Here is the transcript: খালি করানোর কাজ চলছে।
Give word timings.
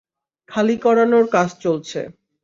খালি 0.49 0.75
করানোর 0.77 1.25
কাজ 1.31 1.49
চলছে। 1.63 1.99